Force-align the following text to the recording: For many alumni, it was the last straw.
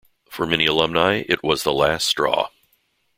For 0.31 0.47
many 0.47 0.65
alumni, 0.65 1.23
it 1.29 1.43
was 1.43 1.61
the 1.61 1.71
last 1.71 2.07
straw. 2.07 2.49